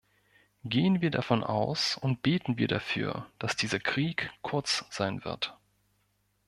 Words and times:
Gehen 0.63 1.01
wir 1.01 1.11
davon 1.11 1.43
aus 1.43 1.95
und 1.95 2.23
beten 2.23 2.57
wir 2.57 2.67
dafür, 2.67 3.27
dass 3.37 3.55
dieser 3.55 3.77
Krieg 3.79 4.31
kurz 4.41 4.83
sein 4.89 5.23
wird. 5.25 5.55